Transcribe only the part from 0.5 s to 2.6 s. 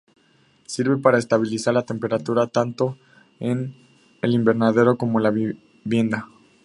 Sirve para estabilizar la temperatura